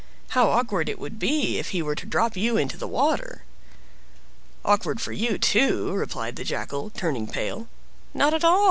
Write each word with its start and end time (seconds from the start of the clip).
How 0.29 0.47
awkward 0.49 0.89
if 0.89 1.67
he 1.69 1.81
were 1.83 1.93
to 1.93 2.05
drop 2.07 2.35
you 2.35 2.57
into 2.57 2.75
the 2.75 2.87
water!" 2.87 3.43
"Awkward 4.65 4.99
for 4.99 5.11
you, 5.11 5.37
too!" 5.37 5.93
replied 5.93 6.37
the 6.37 6.43
Jackal, 6.43 6.89
turning 6.89 7.27
pale. 7.27 7.67
"Not 8.11 8.33
at 8.33 8.43
all! 8.43 8.59